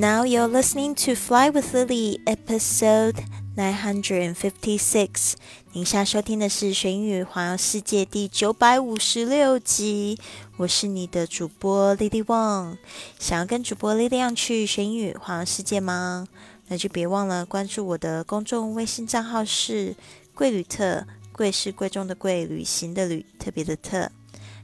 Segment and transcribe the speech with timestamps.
[0.00, 3.22] Now you're listening to Fly with Lily, episode
[3.54, 5.34] nine hundred and fifty-six.
[5.72, 10.18] 您现在收听的是《学英语环游世界》第九百五十六集。
[10.56, 12.78] 我是你的主播 Lily Wang。
[13.18, 16.26] 想要跟主播力量去学英语环游世界吗？
[16.68, 19.94] 那就别忘了关注我的公众微信账号是
[20.34, 24.10] “贵旅特”，贵是贵重的贵，旅行的旅，特别的特。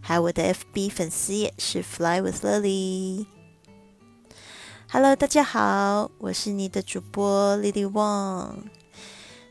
[0.00, 3.26] 还有我的 FB 粉丝也是 Fly with Lily。
[4.89, 8.54] Hello，大家好，我是你的主播 Lily Wang。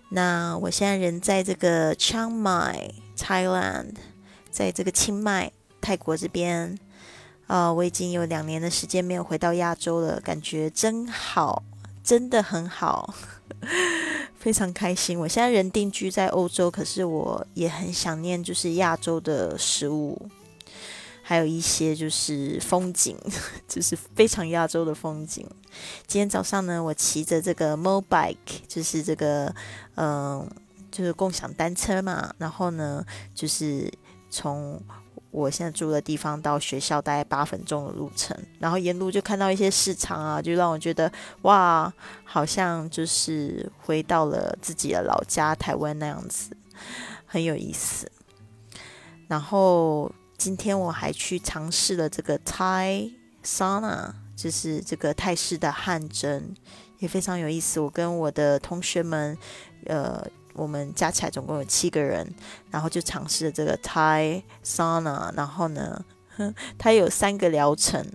[0.09, 3.95] 那我现在人在这个 Chiang Mai Thailand，
[4.49, 6.79] 在这个清迈泰国这边。
[7.47, 11.61] 啊，我已经有两年的时间没有回到亚洲了，感觉真好，
[12.01, 13.13] 真的很好，
[14.39, 15.19] 非常开心。
[15.19, 20.29] 我现在人定居在欧洲，可是我也很想念就是亚洲的食物。
[21.27, 23.17] 还有一些就是风景，
[23.67, 25.43] 就是非常亚洲的风景。
[26.05, 28.35] 今天早上呢，我骑着这个 Mobike，
[28.67, 29.51] 就是这个
[29.95, 30.47] 嗯，
[30.91, 32.31] 就是共享单车嘛。
[32.37, 33.03] 然后呢，
[33.33, 33.91] 就是
[34.29, 34.79] 从
[35.31, 38.37] 我现在住的地方到学校大概八分钟的路程。
[38.59, 41.91] 然后沿路就看到一些市场啊，就让我觉得哇，
[42.23, 46.55] 好像就是回到了自己的老家台湾那样子，
[47.25, 48.11] 很有意思。
[49.27, 50.13] 然后。
[50.45, 53.11] 今天我还去尝试了这个 Thai
[53.43, 56.53] sauna，就是这个泰式的汗蒸，
[56.99, 57.79] 也非常有意思。
[57.79, 59.35] 我跟我的同学们，
[59.87, 62.31] 呃，我们加起来总共有七个人，
[62.69, 65.35] 然后就尝试了这个 Thai sauna。
[65.35, 66.05] 然后呢，
[66.77, 68.05] 它有三个疗程，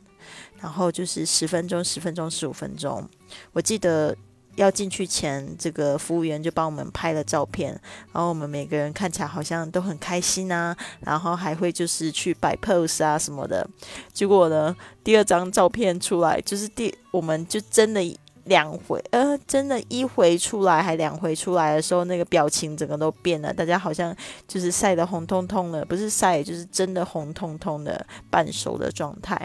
[0.61, 3.09] 然后就是十分钟、十分钟、十五分钟。
[3.50, 4.17] 我记得。
[4.56, 7.70] 要进去前，这个服务员就帮我们拍了照片，
[8.12, 13.67] 然后我们每个人看起来好像都很开心啊，然后还会就是去摆 pose 啊什么的。
[14.12, 18.01] 结果呢，第二张照片出来，就是第我们就真的
[18.45, 24.15] 两回，呃，真的一回出来还两回出来的时候，那个表情整个都变了，大家好像
[24.49, 29.37] 就是晒得红彤彤的，不是晒，就是真的红彤彤的半熟的状态。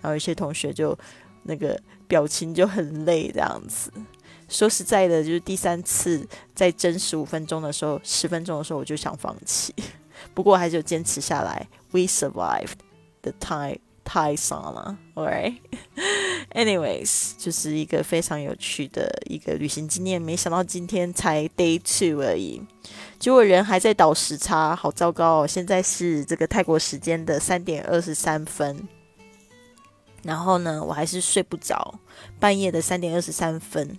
[0.00, 0.96] 然后有些同学就
[1.42, 3.92] 那个表情就很累这样子。
[4.54, 9.74] 说实在的，就是第三次在蒸十五分钟的时候，十分钟的时候我就想放弃，
[10.32, 11.66] 不过还是坚持下来。
[11.90, 12.76] We survived
[13.22, 15.56] the Thai Thai sauna, alright?
[16.54, 20.22] Anyways，就是一个非常有趣的一个旅行经验。
[20.22, 22.62] 没想到今天才 Day Two 而已，
[23.18, 25.46] 结果人还在倒时差，好糟糕哦！
[25.48, 28.88] 现在是这个泰国时间的三点二十三分。
[30.22, 31.98] 然后呢，我还是睡不着，
[32.38, 33.98] 半夜的三点二十三分，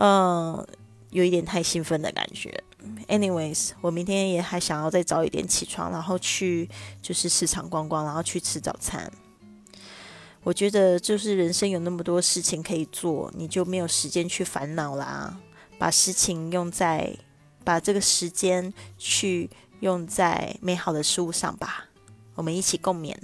[0.00, 0.64] 嗯，
[1.10, 2.62] 有一点太兴奋的感觉。
[3.08, 6.68] Anyways，我明天也还想要再早一点起床，然后去
[7.02, 9.10] 就是市场逛逛，然后去吃早餐。
[10.44, 15.36] 我觉得就是人生有那么多事情可以做，你就没有时间去烦恼啦。
[15.78, 17.16] 把事情用在，
[17.64, 21.86] 把这个时间去用在美好的事物上吧。
[22.34, 23.16] 我们一起共勉。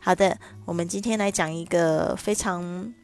[0.00, 2.94] 好的，我们今天来讲一个非常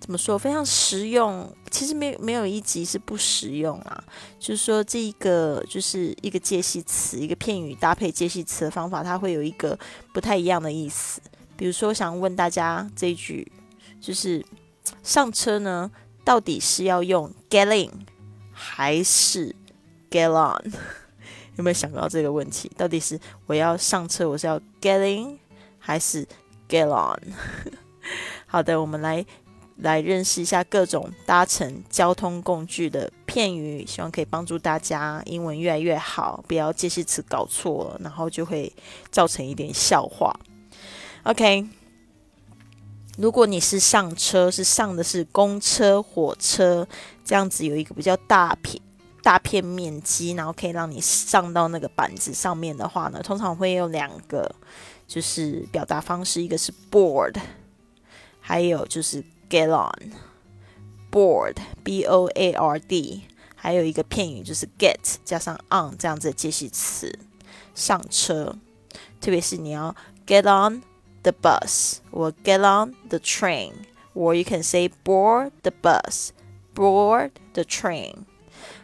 [0.00, 4.04] 怎么说非常实用，其实没有没有一集是不实用啊。
[4.38, 9.78] 就是说，这一个就是一个介系词，一个片语搭配介系词的方法，它会有一个
[10.14, 11.20] 不太一样的意思。
[11.56, 13.50] 比如说，想问大家这一句，
[14.00, 14.44] 就是
[15.02, 15.90] 上车呢，
[16.24, 18.06] 到底是要用 get in
[18.52, 19.54] 还是
[20.10, 20.72] get on？
[21.56, 22.70] 有没有想到这个问题？
[22.76, 25.38] 到底是我要上车，我是要 get in？
[25.80, 26.24] 还是
[26.68, 27.20] get on。
[28.46, 29.26] 好的，我们来
[29.78, 38.72] 来认识一下各种搭乘交通工具的片语，希望可以帮助大家英文越来越好，不要介系词搞错了，然后就会
[39.10, 40.34] 造成一点笑话。
[41.24, 41.66] OK，
[43.16, 46.86] 如果你是上车，是上的是公车、火车，
[47.24, 48.82] 这样子有一个比较大片
[49.22, 54.54] 大片面积，然后可以让你上到那个板子上面的话呢，通常会有两个。
[55.08, 57.34] 就是表达方式，一个是 board，
[58.40, 59.67] 还有就是 get
[61.11, 63.23] on，board，b o a r d，
[63.55, 67.19] 还有一个片语就是 get 加上 on 这样子的介系词，
[67.75, 68.55] 上车。
[69.21, 69.95] 特别是你要
[70.27, 70.83] get on
[71.21, 78.25] the bus，或 get on the train，or you can say board the bus，board the train。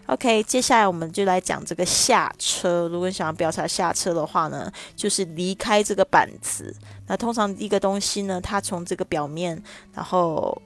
[0.06, 2.86] OK，接下来我们就来讲这个下车。
[2.88, 6.76] 如果你想要表达下车的话呢，就是离开这个板子。
[7.06, 9.62] 那通常一个东西呢，它从这个表面，
[9.92, 10.60] 然后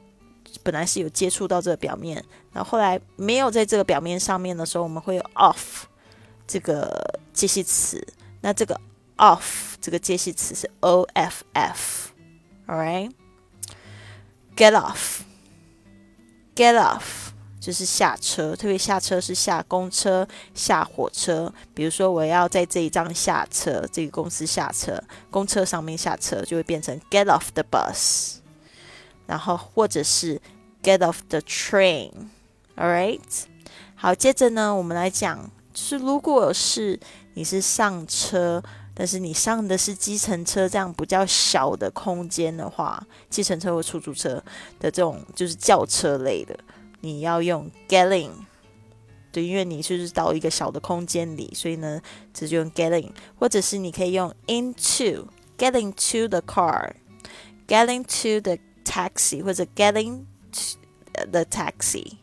[0.63, 5.85] 本来是有接触到这个表面，然后后来没有在这个表面上面的时候，我们会有 off
[6.47, 8.05] 这个介系词。
[8.41, 8.81] 那这个
[9.17, 15.21] off 这个介系词是 o f f，All right，get off。
[16.57, 17.31] get off
[17.69, 21.53] 就是下车，特别下车是下公车、下火车。
[21.75, 24.99] 比如说我要在这一站下车，这个公司下车，
[25.31, 28.37] 公车上面下车就会变成 get off the bus，
[29.27, 30.41] 然后或者是
[30.83, 33.21] get off the train，all right。
[33.95, 35.39] 好，接着呢，我们来讲，
[35.75, 36.99] 就是如果是
[37.35, 38.63] 你是上车。
[39.01, 43.01] 但是你上的是计程车，这样比较小的空间的话，
[43.31, 44.43] 计程车或出租车
[44.81, 46.59] 的这种就是轿车类的，
[47.01, 48.31] 你要用 getting，
[49.31, 52.01] 对，因为你就是到一个小的空间里，所以呢，
[52.35, 60.77] 直接用 getting，或者是你可以用 into，getting to the car，getting to the taxi，或者 get into
[61.31, 62.17] the taxi。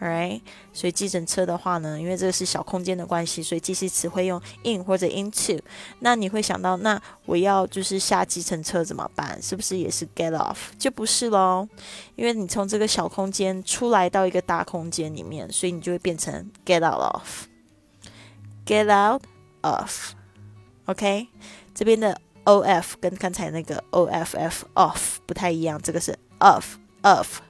[0.00, 0.40] Right，
[0.72, 5.60] 所以计程车的话呢，因为这个是小空间的关系，所以介系词会用 in 或者 into。
[5.98, 9.38] 那你会想到，那我要就是下计程车怎么办？
[9.42, 10.56] 是不是也是 get off？
[10.78, 11.68] 就不是喽，
[12.16, 19.22] 因为你从这个小空间出来到一个大空间里面，所以你就会变成 get out of，get out
[19.60, 21.28] of，OK？
[21.74, 27.40] 这边的 of 跟刚才那个 off off 不太一样，这个是 of of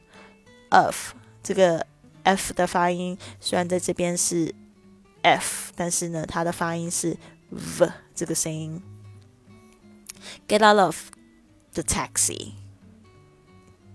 [0.71, 1.13] of
[1.45, 1.87] 这个。
[2.23, 4.55] F 的发音虽然在这边是
[5.23, 7.17] f，但是呢，它的发音是
[7.51, 8.83] v 这个声音。
[10.47, 10.97] Get out of
[11.75, 12.53] the taxi.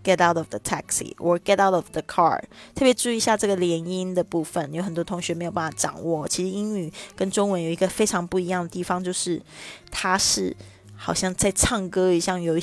[0.04, 2.44] Get out of the taxi or get out of the car.
[2.76, 6.28] 特别注意一下这个连音的部分，有很多同学没有办法掌握。
[6.28, 9.42] 其实英语跟中文有一个非常不一样的地方，就是
[9.90, 10.56] 它是
[10.96, 12.56] 好像在唱歌一样，有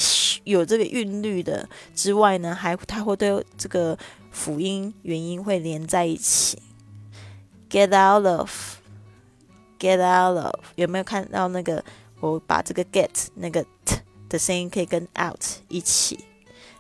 [0.44, 3.98] 有这个韵律的之外呢，还它会对这个。
[4.32, 6.61] 辅音、元音会连在一起。
[7.70, 8.50] Get out of,
[9.79, 11.84] get out of，有没有看到那个？
[12.20, 13.96] 我把这个 get 那个 t
[14.29, 16.25] 的声音可以跟 out 一起，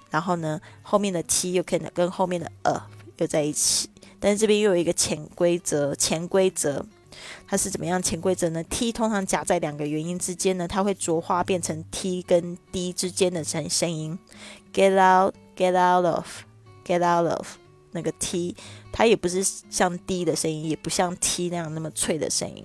[0.08, 2.80] 然后呢，后面的 t 又可以跟后面的 a
[3.16, 3.90] 又在一起。
[4.20, 6.86] 但是这边又有一个潜规则，潜规则
[7.48, 8.00] 它是怎么样？
[8.00, 14.16] 潜规则呢？t 通常夹在两个元音之间呢，它会浊化变成 t 跟 d 之间的声声音。
[14.72, 16.51] Get out, get out of。
[16.84, 17.46] Get out of
[17.92, 18.56] 那个 T，
[18.90, 22.64] 它也不是像 D 的声音，也不像 T 那样那么脆的声音。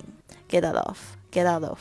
[0.49, 1.79] Get out of，Get out of。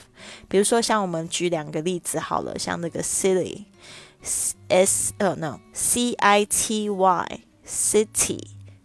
[0.49, 8.41] 比如说，像我们举两个例子好了，像那个 city，s 哦 no，c i t y city。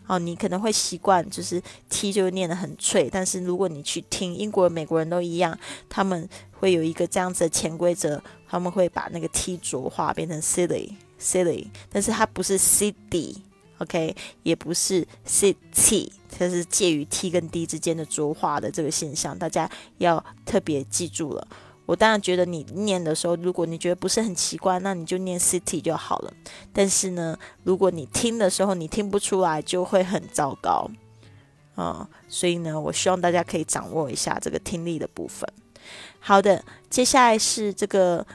[0.08, 5.58] 哦，你可能会习惯就是 T 就念得很脆，但是如果你去听英国人、美国人都一样，
[5.88, 10.96] 他们会有一个这样子的潜规则，他们会把那个 T 浊化变成 Silly。
[11.22, 19.70] Silly，但是它不是 city，OK，也不是 city，它是介于 t 跟 d 之间的浊化的这个现象，大家
[20.00, 21.48] 要特别记住了。
[21.86, 26.34] 我当然觉得你念的时候，如果你觉得不是很奇怪，那你就念 city 就好了。
[26.74, 30.90] 但是呢，如果你听的时候你听不出来，就会很糟糕
[31.76, 32.10] 啊。
[32.28, 35.48] 所以呢，我希望大家可以掌握一下这个听力的部分。
[36.20, 38.26] 好的，接下来是这个。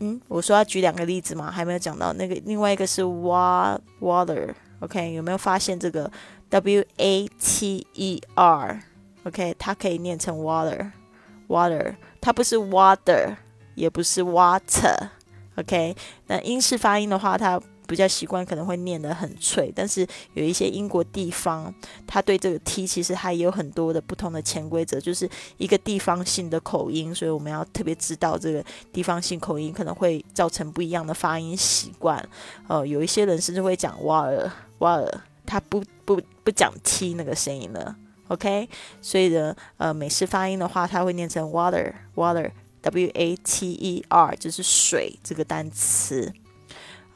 [0.00, 6.10] 嗯，我说要举两个例子嘛，还没有讲到那个，另外一个是 water，OK，有没有发现这个
[6.50, 13.36] w a t e r，OK，它可以念成 water，water，它不是 water，
[13.74, 15.96] 也不是 water，OK，
[16.26, 17.60] 那英式发音的话，它。
[17.88, 21.74] 比较习惯可能会念得很脆，但是有一些英国地方，
[22.06, 32.22] 他对这个 t 其实还有很多的不同的潜规则，就是一个地方性的口音，所以我们要特别知道这个地方性口音可能会造成不一样的发音习惯。
[32.68, 35.10] 呃，有一些人甚至会讲 water water，
[35.46, 37.96] 他不不不讲 t 那个声音了。
[38.28, 38.68] OK，
[39.00, 42.50] 所以呢，呃，美式发音的话，它会念成 water water
[42.82, 46.30] w a t e r，就是水这个单词。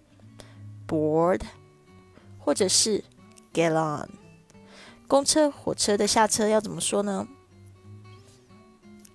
[0.85, 1.43] ？Board，
[2.37, 3.05] 或者是
[3.53, 4.09] Get on。
[5.07, 7.25] 公车、火车的下车要怎么说呢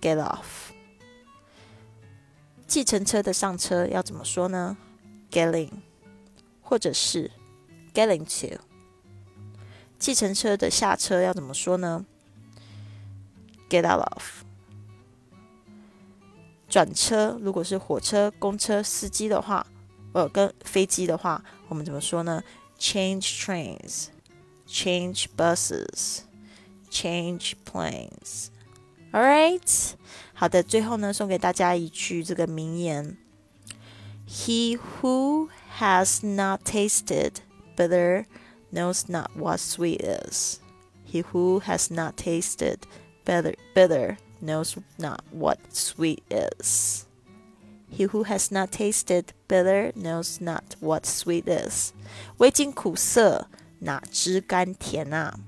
[0.01, 0.73] ？Get off。
[2.67, 4.79] 计程车的上车要怎么说呢
[5.31, 5.71] ？Getting，
[6.63, 7.31] 或者是
[7.93, 8.74] Getting to。
[10.05, 12.05] 计程车的下车要怎么说呢
[13.71, 14.23] get out of。
[16.69, 19.67] 转车，如果是火车、公车司机的话，
[20.13, 22.43] 呃，跟飞机的话，我们怎么说呢
[22.79, 24.09] ？Change trains,
[24.69, 26.19] change buses,
[26.91, 28.49] change planes.
[29.11, 29.93] All right，
[30.35, 33.17] 好的，最后呢，送给大家一句这个名言
[34.29, 37.37] ：He who has not tasted
[37.75, 38.27] bitter
[38.74, 40.60] knows not what sweet is.
[41.04, 42.80] He who has not tasted
[43.26, 47.06] bitter, bitter knows not what sweet is.
[47.90, 51.94] He who has not tasted bitter knows not what sweet is.
[52.38, 53.48] 未经苦涩，
[53.80, 55.40] 哪知甘甜啊？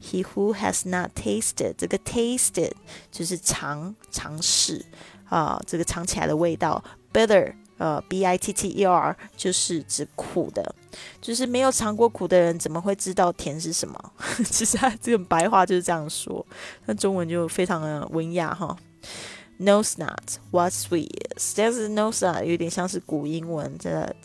[0.00, 2.72] He who has not tasted，这个 tasted
[3.12, 4.84] 就是尝尝试
[5.28, 6.82] 啊，这个尝起来的味道。
[7.12, 10.73] Bitter， 呃，b i t t e r 就是指苦的，
[11.19, 14.13] 就是没有尝过苦的人怎么会知道甜是什么？
[14.49, 16.45] 其实他这个白话就是这样说，
[16.85, 18.77] 那中文就非常的文雅哈。
[19.59, 24.15] Knows not what sweet is，但是 knows not 有点像是古英文，这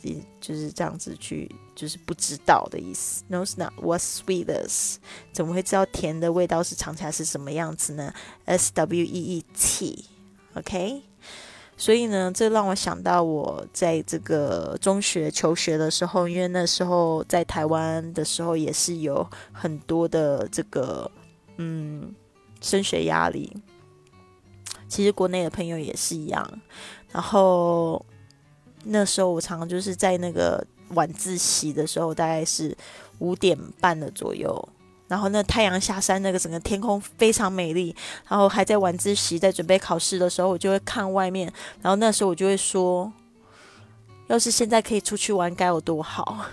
[0.40, 3.24] 就是这样子去，就是不知道的意思。
[3.28, 4.98] Knows not what sweet is，
[5.32, 11.07] 怎么会知道甜的味道是尝起来是什么样子呢？S W E E T，OK。
[11.80, 21.08] 所以呢，这让我想到我在这个中学求学的时候，因为那时候在台湾的时候也是有很多的这个
[21.56, 22.12] 嗯
[22.60, 23.56] 升学压力。
[24.88, 26.60] 其实国内的朋友也是一样，
[27.12, 28.04] 然后
[28.84, 32.76] 那时候我常常就是在那个晚自习的时候，大概是
[33.20, 34.68] 五点半的左右，
[35.08, 37.96] 然后那太阳下山，那个整个天空非常美丽，
[38.28, 43.10] 然后还在晚自习在准备考试的时候，我就会看外面，然后那时候我就会说，
[44.28, 46.44] 要是现在可以出去玩该有多好！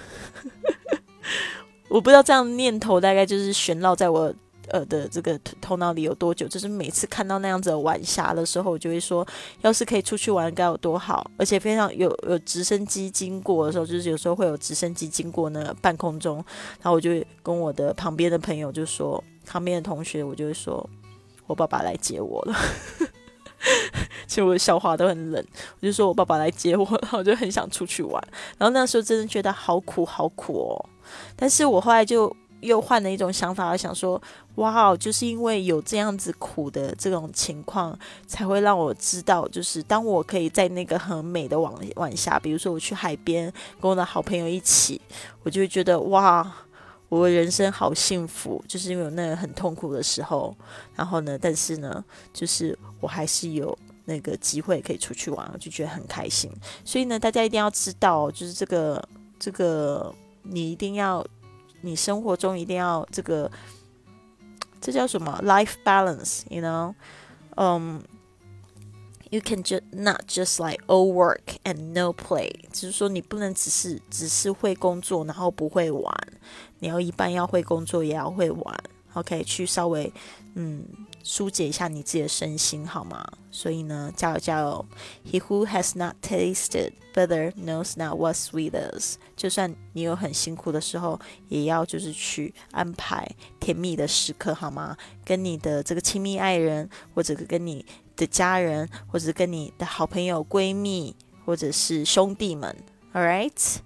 [1.89, 4.33] 我不知道这样念头大概就是悬绕在我。
[4.69, 6.48] 呃的这个头脑里有多久？
[6.48, 9.25] 就是每次看到那样子的晚霞的时候，我就会说，
[9.62, 11.29] 要是可以出去玩该有多好！
[11.38, 16.38] 而且非常有有直升机经过的时候，就是有时候会有直升机经过那个半空中，
[16.81, 17.12] 然后我就
[17.43, 20.88] 跟我的旁边的朋友就说，旁边的同学我就会说，
[21.48, 22.55] 我爸爸来接我了。
[24.27, 25.43] 其实我的笑话都很冷，
[25.79, 28.24] 我就说我爸爸来接我，然后我就很想出去玩。
[28.57, 30.89] 然后那时候真的觉得好苦好苦哦，
[31.36, 32.36] 但是我后来就。
[32.62, 34.19] 又换了一种想法，想说，
[34.55, 45.00] 哇，就是因为有这样子苦的这种情况，才会让我知道，就是当我可以在那个很美的晚晚霞，比如说我去海边跟我的好朋友一起，
[45.43, 46.50] 我就会觉得，哇，
[47.09, 50.55] 我的人生好幸福，就是因为有那个很痛苦的时候，
[50.95, 56.51] 然后呢，但是呢，就是我还是有那个机会可以出去玩，我就觉得很开心。
[56.83, 59.07] 所以呢，大家一定要知道，就是这个
[59.38, 61.24] 这个，你一定要。
[61.85, 63.49] 你生活中一定要这个，
[64.81, 66.95] 这叫什么？Life balance，you know？
[67.55, 68.01] 嗯
[69.29, 76.13] ，you can just not just like all work and no play，就是说你不能只是只是会工作，然后不会玩，
[76.79, 78.83] 你要一半要会工作，也要会玩。
[79.13, 80.11] OK，去稍微
[80.55, 80.85] 嗯。
[81.27, 83.27] 疏解一下你自己的身心，好吗？
[83.50, 84.85] 所以呢，加油加油
[85.25, 89.17] ！He who has not tasted bitter knows not what sweet is。
[89.35, 91.19] 就算你有很辛苦的时候，
[91.50, 93.27] 也要就是去安排
[93.59, 94.95] 甜蜜的时刻，好吗？
[95.25, 97.83] 跟你的这个亲密爱人，或者跟你
[98.15, 102.77] 的家人，或者跟你的好朋友、闺蜜，或者是兄弟们
[103.13, 103.77] ，All right。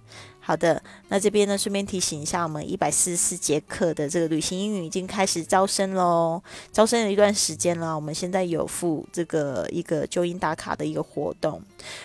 [0.50, 6.42] 好的，那这边呢，顺便提醒一下，我们一百四十四节课的这个旅行英语已经开始招生喽，
[6.72, 11.62] 招生了一段时间了，我们现在有付这个一个纠音打卡的一个活动，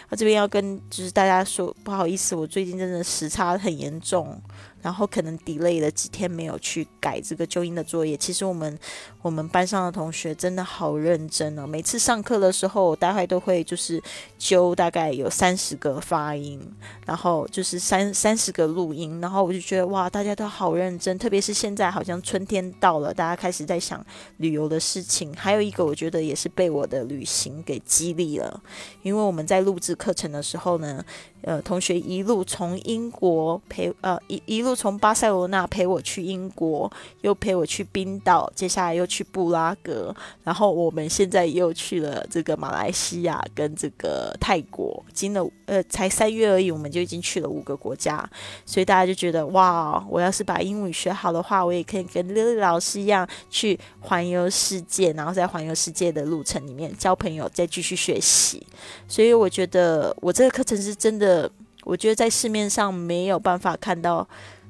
[0.10, 4.40] 那这边要跟就是大家说，不好意思，我最近真的时差很严重。
[4.86, 8.16] 然后可能 delay 了几天没有去改这个纠音的作业。
[8.16, 8.78] 其实我们
[9.24, 14.00] 我们班上的同学真的好认真哦，每次上课的时候，我大概都会就是
[14.38, 16.62] 纠大概有三十个发音，
[17.04, 21.18] 然后就是三三十个录音，然后我就觉得哇，大家都好认真。
[21.18, 24.06] 特别是现在好像春天到了，大家开始在想
[24.38, 25.34] 旅游的事情。
[25.36, 28.62] 还有一个，我觉得也是被我的旅行给激励了，
[29.02, 31.04] 因为我们在录制课程的时候呢。
[31.46, 48.28] 呃，同学一路从英国陪呃一一路从巴塞罗那陪我去英国，又陪我去冰岛，接下来又去布拉格，然后我们现在又去了这个马来西亚跟这个泰国，经了呃才三月而已，我们就已经去了五个国家，
[48.66, 58.66] 所以大家就觉得哇，我要是把英语学好的话，我也可以跟 Lily 老师一样去环游世界，然后在环游世界的路程里面交朋友，再继续学习。
[59.08, 61.35] 所以我觉得我这个课程是真的
[61.84, 64.28] 我觉得在市面上没有办法看到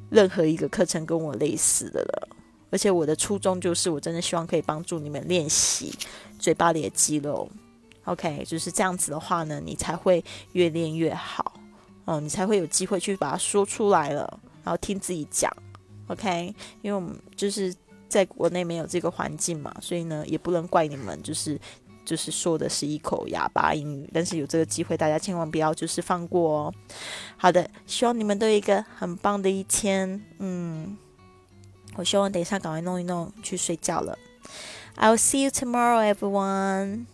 [0.10, 2.30] 任何一个课程跟我类似的了，
[2.70, 5.94] 而且我的初衷就是，我真的希望可以帮助你们练习
[6.38, 7.50] 嘴巴里的肌肉。
[8.04, 11.54] OK，就是这样子的话呢，你才会越练越好。
[12.06, 15.52] 哦，你才会有机会去把它说出来了，然后听自己讲。
[16.08, 16.54] OK，
[16.84, 17.74] 因为我们就是
[18.08, 21.60] 在国内没有这个环境嘛，所以呢，也不能怪你们，就是
[22.06, 24.10] 就是说的是一口哑巴英语。
[24.14, 26.74] 但是有这个机会，大家千万不要就是放过哦。
[27.36, 30.22] 好的，希望你们都有一个很棒的一天。
[30.40, 30.98] 嗯。
[31.98, 34.18] 我希望等一下赶快弄一弄，去睡觉了。
[34.98, 37.06] I'll see you tomorrow, everyone,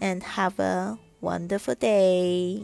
[0.00, 2.62] and have a wonderful day.